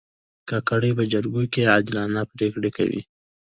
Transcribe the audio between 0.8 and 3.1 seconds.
په جرګو کې عادلانه پرېکړې کوي.